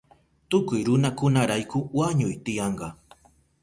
Tukuy 0.49 0.79
runakunarayku 0.87 1.79
wañuy 1.97 2.35
tiyanka. 2.43 2.87